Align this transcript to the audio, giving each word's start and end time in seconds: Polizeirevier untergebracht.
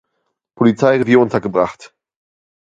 Polizeirevier 0.55 1.19
untergebracht. 1.19 1.93